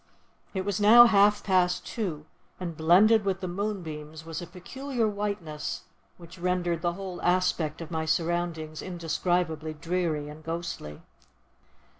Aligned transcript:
It 0.55 0.65
was 0.65 0.81
now 0.81 1.05
half 1.05 1.43
past 1.43 1.85
two, 1.85 2.25
and 2.59 2.75
blended 2.75 3.23
with 3.23 3.39
the 3.39 3.47
moonbeams 3.47 4.25
was 4.25 4.41
a 4.41 4.47
peculiar 4.47 5.07
whiteness, 5.07 5.83
which 6.17 6.39
rendered 6.39 6.81
the 6.81 6.93
whole 6.93 7.21
aspect 7.21 7.81
of 7.81 7.91
my 7.91 8.05
surroundings 8.05 8.81
indescribably 8.81 9.75
dreary 9.75 10.27
and 10.27 10.43
ghostly. 10.43 11.03